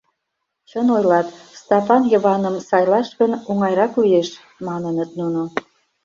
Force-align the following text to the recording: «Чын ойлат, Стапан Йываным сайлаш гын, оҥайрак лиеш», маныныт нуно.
«Чын 0.69 0.87
ойлат, 0.97 1.27
Стапан 1.59 2.03
Йываным 2.11 2.55
сайлаш 2.69 3.07
гын, 3.19 3.31
оҥайрак 3.49 3.93
лиеш», 4.01 4.29
маныныт 4.67 5.11
нуно. 5.19 5.43